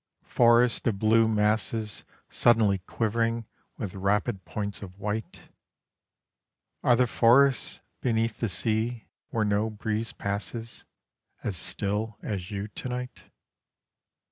[0.25, 3.45] Forest of blue masses suddenly quivering
[3.77, 5.49] with rapid points of white,
[6.81, 10.85] Are the forests beneath the sea where no breeze passes
[11.43, 13.25] As still as you to night?